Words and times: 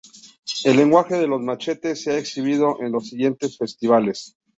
El 0.63 0.77
lenguaje 0.77 1.13
de 1.19 1.27
los 1.27 1.41
machetes 1.43 2.01
se 2.01 2.09
ha 2.11 2.17
exhibido 2.17 2.81
en 2.81 2.91
los 2.91 3.07
siguientes 3.09 3.55
festivales. 3.55 4.35